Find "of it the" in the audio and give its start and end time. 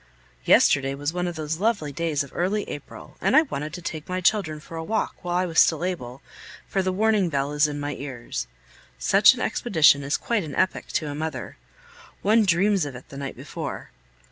12.83-13.17